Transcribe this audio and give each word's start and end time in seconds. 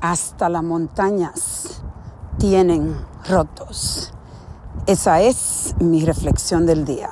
hasta 0.00 0.48
las 0.48 0.62
montañas 0.62 1.82
tienen 2.38 2.96
rotos. 3.28 4.12
Esa 4.86 5.20
es 5.20 5.74
mi 5.80 6.04
reflexión 6.04 6.66
del 6.66 6.84
día. 6.84 7.10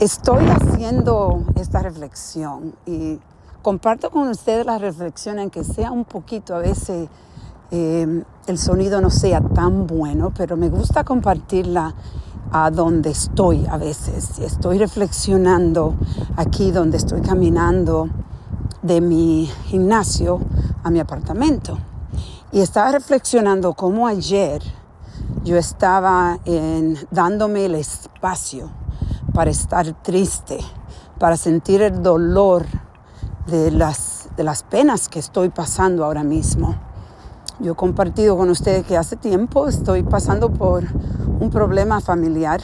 Estoy 0.00 0.44
haciendo 0.48 1.44
esta 1.56 1.80
reflexión 1.80 2.74
y 2.86 3.18
comparto 3.62 4.10
con 4.10 4.28
ustedes 4.28 4.66
la 4.66 4.78
reflexión 4.78 5.38
en 5.38 5.50
que 5.50 5.64
sea 5.64 5.90
un 5.90 6.04
poquito, 6.04 6.54
a 6.54 6.58
veces 6.58 7.08
eh, 7.70 8.22
el 8.46 8.58
sonido 8.58 9.00
no 9.00 9.10
sea 9.10 9.40
tan 9.40 9.86
bueno, 9.86 10.32
pero 10.36 10.56
me 10.56 10.68
gusta 10.68 11.04
compartirla 11.04 11.94
a 12.52 12.70
donde 12.70 13.10
estoy 13.10 13.66
a 13.66 13.78
veces. 13.78 14.38
Estoy 14.38 14.78
reflexionando 14.78 15.94
aquí 16.36 16.70
donde 16.70 16.98
estoy 16.98 17.20
caminando 17.20 18.08
de 18.82 19.00
mi 19.00 19.50
gimnasio 19.64 20.40
a 20.84 20.90
mi 20.90 21.00
apartamento. 21.00 21.78
Y 22.52 22.60
estaba 22.60 22.92
reflexionando 22.92 23.74
cómo 23.74 24.06
ayer 24.06 24.62
yo 25.42 25.56
estaba 25.56 26.38
en, 26.44 26.96
dándome 27.10 27.66
el 27.66 27.74
espacio 27.74 28.70
para 29.32 29.50
estar 29.50 29.92
triste, 30.02 30.58
para 31.18 31.36
sentir 31.36 31.82
el 31.82 32.02
dolor 32.02 32.64
de 33.46 33.70
las, 33.70 34.28
de 34.36 34.44
las 34.44 34.62
penas 34.62 35.08
que 35.08 35.18
estoy 35.18 35.48
pasando 35.48 36.04
ahora 36.04 36.22
mismo. 36.22 36.76
Yo 37.60 37.72
he 37.72 37.74
compartido 37.76 38.36
con 38.36 38.50
ustedes 38.50 38.86
que 38.86 38.96
hace 38.96 39.16
tiempo 39.16 39.68
estoy 39.68 40.02
pasando 40.02 40.52
por 40.52 40.84
un 41.40 41.50
problema 41.50 42.00
familiar 42.00 42.60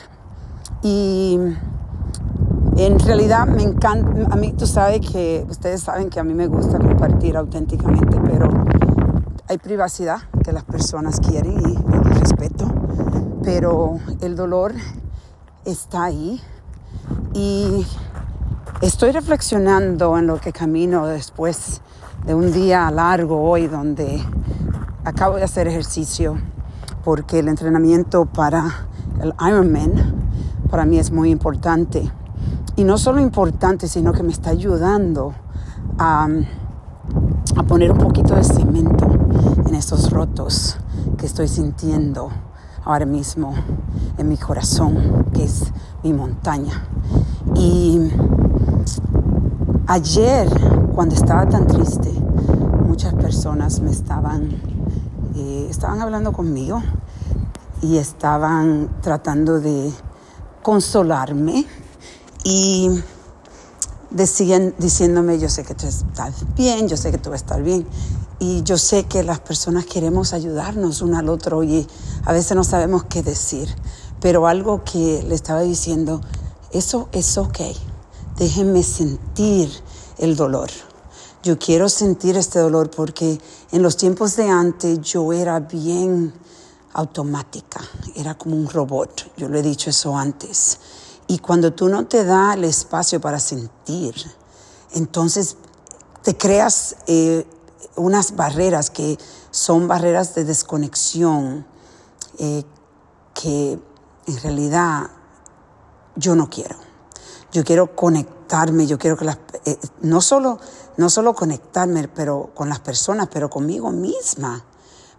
y 0.82 1.38
en 2.82 2.98
realidad 2.98 3.46
me 3.46 3.62
encanta, 3.62 4.32
a 4.32 4.36
mí 4.36 4.54
tú 4.54 4.66
sabes 4.66 5.00
que, 5.00 5.44
ustedes 5.48 5.82
saben 5.82 6.08
que 6.08 6.18
a 6.18 6.24
mí 6.24 6.32
me 6.32 6.46
gusta 6.46 6.78
compartir 6.78 7.36
auténticamente, 7.36 8.18
pero 8.24 8.48
hay 9.48 9.58
privacidad 9.58 10.20
que 10.42 10.52
las 10.52 10.64
personas 10.64 11.20
quieren 11.20 11.60
y, 11.60 11.72
y 11.72 12.18
respeto, 12.20 12.72
pero 13.42 13.98
el 14.22 14.34
dolor 14.34 14.72
está 15.64 16.04
ahí. 16.04 16.40
Y 17.34 17.86
estoy 18.80 19.12
reflexionando 19.12 20.16
en 20.16 20.26
lo 20.26 20.40
que 20.40 20.52
camino 20.52 21.06
después 21.06 21.82
de 22.24 22.34
un 22.34 22.50
día 22.52 22.90
largo 22.90 23.42
hoy 23.42 23.66
donde 23.66 24.22
acabo 25.04 25.36
de 25.36 25.44
hacer 25.44 25.68
ejercicio 25.68 26.38
porque 27.04 27.40
el 27.40 27.48
entrenamiento 27.48 28.26
para 28.26 28.86
el 29.22 29.34
Ironman 29.46 30.14
para 30.70 30.84
mí 30.84 30.98
es 30.98 31.10
muy 31.10 31.30
importante 31.30 32.10
y 32.80 32.84
no 32.84 32.96
solo 32.96 33.20
importante, 33.20 33.88
sino 33.88 34.10
que 34.14 34.22
me 34.22 34.32
está 34.32 34.48
ayudando 34.48 35.34
a, 35.98 36.26
a 37.54 37.62
poner 37.64 37.92
un 37.92 37.98
poquito 37.98 38.34
de 38.34 38.42
cemento 38.42 39.06
en 39.66 39.74
estos 39.74 40.10
rotos 40.10 40.78
que 41.18 41.26
estoy 41.26 41.46
sintiendo 41.46 42.30
ahora 42.82 43.04
mismo 43.04 43.52
en 44.16 44.30
mi 44.30 44.38
corazón, 44.38 45.26
que 45.34 45.44
es 45.44 45.64
mi 46.02 46.14
montaña. 46.14 46.86
Y 47.54 48.00
ayer, 49.86 50.48
cuando 50.94 51.14
estaba 51.14 51.46
tan 51.46 51.66
triste, 51.66 52.10
muchas 52.86 53.12
personas 53.12 53.80
me 53.80 53.90
estaban, 53.90 54.58
eh, 55.36 55.66
estaban 55.68 56.00
hablando 56.00 56.32
conmigo 56.32 56.82
y 57.82 57.98
estaban 57.98 58.88
tratando 59.02 59.60
de 59.60 59.92
consolarme 60.62 61.66
y 62.44 62.90
decían, 64.10 64.74
diciéndome, 64.78 65.38
yo 65.38 65.48
sé 65.48 65.64
que 65.64 65.74
tú 65.74 65.86
estás 65.86 66.34
bien, 66.56 66.88
yo 66.88 66.96
sé 66.96 67.10
que 67.10 67.18
tú 67.18 67.30
vas 67.30 67.42
a 67.42 67.44
estar 67.44 67.62
bien. 67.62 67.86
Y 68.38 68.62
yo 68.62 68.78
sé 68.78 69.04
que 69.04 69.22
las 69.22 69.40
personas 69.40 69.84
queremos 69.84 70.32
ayudarnos 70.32 71.02
uno 71.02 71.18
al 71.18 71.28
otro 71.28 71.62
y 71.62 71.86
a 72.24 72.32
veces 72.32 72.56
no 72.56 72.64
sabemos 72.64 73.04
qué 73.04 73.22
decir. 73.22 73.68
Pero 74.20 74.46
algo 74.46 74.82
que 74.84 75.22
le 75.26 75.34
estaba 75.34 75.60
diciendo, 75.60 76.20
eso 76.72 77.08
es 77.12 77.36
ok. 77.36 77.60
Déjenme 78.36 78.82
sentir 78.82 79.70
el 80.18 80.36
dolor. 80.36 80.70
Yo 81.42 81.58
quiero 81.58 81.88
sentir 81.88 82.36
este 82.36 82.58
dolor 82.58 82.90
porque 82.90 83.38
en 83.72 83.82
los 83.82 83.96
tiempos 83.96 84.36
de 84.36 84.48
antes 84.48 85.00
yo 85.00 85.32
era 85.32 85.60
bien 85.60 86.32
automática, 86.92 87.80
era 88.14 88.36
como 88.36 88.56
un 88.56 88.68
robot. 88.68 89.32
Yo 89.36 89.48
lo 89.48 89.58
he 89.58 89.62
dicho 89.62 89.90
eso 89.90 90.16
antes. 90.16 90.78
Y 91.30 91.38
cuando 91.38 91.72
tú 91.72 91.88
no 91.88 92.06
te 92.06 92.24
das 92.24 92.56
el 92.56 92.64
espacio 92.64 93.20
para 93.20 93.38
sentir, 93.38 94.16
entonces 94.94 95.56
te 96.24 96.36
creas 96.36 96.96
eh, 97.06 97.46
unas 97.94 98.34
barreras 98.34 98.90
que 98.90 99.16
son 99.52 99.86
barreras 99.86 100.34
de 100.34 100.44
desconexión 100.44 101.64
eh, 102.36 102.64
que 103.32 103.78
en 104.26 104.40
realidad 104.42 105.08
yo 106.16 106.34
no 106.34 106.50
quiero. 106.50 106.74
Yo 107.52 107.62
quiero 107.62 107.94
conectarme, 107.94 108.88
yo 108.88 108.98
quiero 108.98 109.16
que 109.16 109.26
las, 109.26 109.38
eh, 109.66 109.78
no, 110.00 110.20
solo, 110.20 110.58
no 110.96 111.08
solo 111.10 111.36
conectarme 111.36 112.08
pero 112.08 112.50
con 112.56 112.68
las 112.68 112.80
personas, 112.80 113.28
pero 113.32 113.48
conmigo 113.48 113.92
misma. 113.92 114.64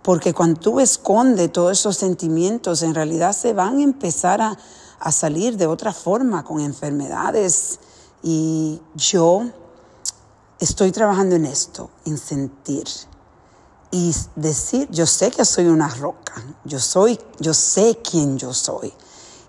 Porque 0.02 0.34
cuando 0.34 0.60
tú 0.60 0.82
escondes 0.82 1.54
todos 1.54 1.80
esos 1.80 1.96
sentimientos, 1.96 2.84
en 2.84 2.96
realidad 2.96 3.32
se 3.32 3.54
van 3.54 3.78
a 3.78 3.84
empezar 3.84 4.42
a, 4.42 4.58
a 5.02 5.12
salir 5.12 5.58
de 5.58 5.68
otra 5.68 5.92
forma 5.92 6.44
con 6.44 6.62
enfermedades. 6.62 7.80
Y 8.24 8.82
yo 8.96 9.44
estoy 10.60 10.92
trabajando 10.92 11.36
en 11.36 11.46
esto, 11.46 11.90
en 12.06 12.18
sentir 12.18 12.86
y 13.90 14.16
decir, 14.36 14.88
yo 14.92 15.06
sé 15.06 15.32
que 15.32 15.44
soy 15.44 15.66
una 15.66 15.90
roca, 15.90 16.34
yo 16.64 16.80
soy, 16.80 17.20
yo 17.40 17.54
sé 17.54 18.00
quién 18.10 18.38
yo 18.38 18.54
soy. 18.54 18.94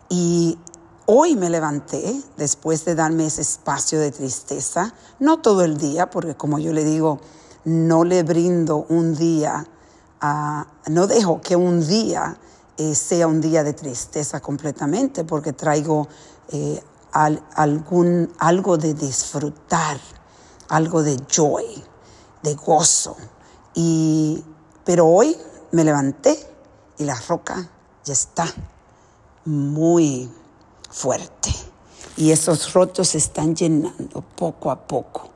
Y 0.08 0.58
hoy 1.06 1.36
me 1.36 1.48
levanté 1.48 2.20
después 2.36 2.84
de 2.84 2.94
darme 2.94 3.26
ese 3.26 3.42
espacio 3.42 4.00
de 4.00 4.10
tristeza, 4.10 4.94
no 5.20 5.40
todo 5.40 5.62
el 5.62 5.76
día, 5.76 6.10
porque 6.10 6.34
como 6.34 6.58
yo 6.58 6.72
le 6.72 6.84
digo, 6.84 7.20
no 7.64 8.04
le 8.04 8.22
brindo 8.24 8.84
un 8.88 9.14
día, 9.14 9.66
no 10.88 11.06
dejo 11.06 11.40
que 11.40 11.54
un 11.54 11.86
día 11.86 12.38
eh, 12.82 12.96
sea 12.96 13.28
un 13.28 13.40
día 13.40 13.62
de 13.62 13.74
tristeza 13.74 14.40
completamente, 14.40 15.22
porque 15.22 15.52
traigo 15.52 16.08
eh, 16.48 16.82
algún, 17.12 18.32
algo 18.38 18.76
de 18.76 18.94
disfrutar, 18.94 20.00
algo 20.68 21.04
de 21.04 21.16
joy, 21.28 21.64
de 22.42 22.54
gozo. 22.54 23.16
Y, 23.74 24.42
pero 24.84 25.06
hoy 25.06 25.36
me 25.70 25.84
levanté 25.84 26.36
y 26.98 27.04
la 27.04 27.14
roca 27.28 27.70
ya 28.04 28.12
está 28.14 28.46
muy 29.44 30.28
fuerte. 30.90 31.54
Y 32.16 32.32
esos 32.32 32.72
rotos 32.72 33.10
se 33.10 33.18
están 33.18 33.54
llenando 33.54 34.22
poco 34.34 34.72
a 34.72 34.88
poco. 34.88 35.30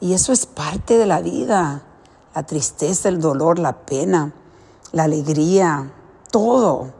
Y 0.00 0.12
eso 0.12 0.34
es 0.34 0.44
parte 0.44 0.98
de 0.98 1.06
la 1.06 1.22
vida. 1.22 1.82
La 2.34 2.42
tristeza, 2.44 3.08
el 3.08 3.20
dolor, 3.20 3.58
la 3.58 3.86
pena, 3.86 4.34
la 4.92 5.04
alegría, 5.04 5.94
todo, 6.30 6.92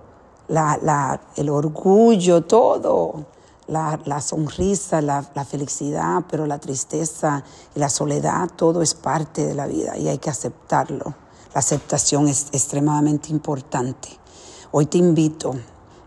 la, 0.49 1.21
el 1.37 1.49
orgullo, 1.49 2.43
todo, 2.43 3.27
la, 3.67 4.21
sonrisa, 4.21 5.01
la, 5.01 5.23
felicidad, 5.49 6.25
pero 6.29 6.47
la 6.47 6.59
tristeza 6.59 7.45
y 7.75 7.79
la 7.79 7.89
soledad, 7.89 8.51
todo 8.57 8.83
es 8.83 8.95
parte 8.95 9.47
de 9.47 9.55
la 9.55 9.67
vida 9.67 9.97
y 9.97 10.09
hay 10.09 10.19
que 10.19 10.31
aceptarlo. 10.31 11.15
La 11.55 11.61
aceptación 11.61 12.29
es 12.29 12.49
extremadamente 12.53 13.31
importante. 13.31 14.09
Hoy 14.73 14.87
te 14.87 14.99
invito 14.99 15.55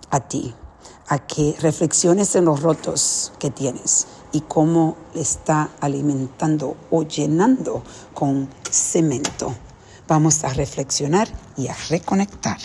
a 0.09 0.19
ti 0.21 0.53
a 1.07 1.19
que 1.19 1.55
reflexiones 1.59 2.35
en 2.35 2.45
los 2.45 2.61
rotos 2.61 3.33
que 3.39 3.49
tienes 3.49 4.07
y 4.31 4.41
cómo 4.41 4.95
le 5.13 5.21
está 5.21 5.69
alimentando 5.81 6.75
o 6.91 7.03
llenando 7.03 7.83
con 8.13 8.49
cemento 8.69 9.53
Vamos 10.07 10.43
a 10.43 10.49
reflexionar 10.49 11.29
y 11.55 11.67
a 11.67 11.75
reconectar. 11.89 12.57